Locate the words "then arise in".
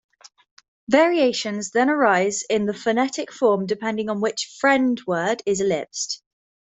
1.69-2.65